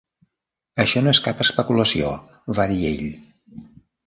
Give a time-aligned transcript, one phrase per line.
[0.83, 2.09] ""Això no és cap especulació",
[2.61, 3.05] va dir ell."